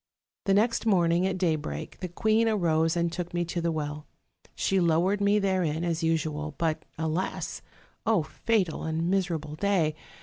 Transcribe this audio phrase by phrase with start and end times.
[0.45, 4.07] The next morning at daybreak, the queen arose and took me to the well.
[4.55, 7.61] She lowered me therein, as usual, but, alas!
[8.25, 9.93] fatal and miserable day!